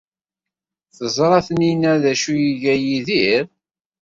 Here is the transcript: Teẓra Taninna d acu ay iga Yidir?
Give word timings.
Teẓra 0.95 1.39
Taninna 1.47 1.93
d 2.01 2.03
acu 2.11 2.29
ay 2.35 2.45
iga 2.51 2.75
Yidir? 2.83 3.43